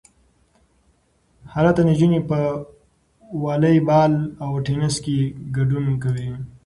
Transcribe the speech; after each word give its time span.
هلته 1.53 1.81
نجونې 1.89 2.19
په 2.29 2.39
والی 3.43 3.77
بال 3.87 4.13
او 4.43 4.51
ټینس 4.65 4.95
کې 5.03 5.17
ګډون 5.55 5.85
کوي. 6.03 6.29